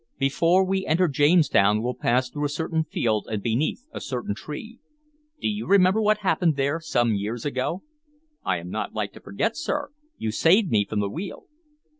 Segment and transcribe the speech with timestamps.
[0.17, 4.79] "Before we enter Jamestown we'll pass through a certain field and beneath a certain tree.
[5.39, 7.83] Do you remember what happened there, some years ago?"
[8.43, 9.89] "I am not like to forget, sir.
[10.17, 11.43] You saved me from the wheel."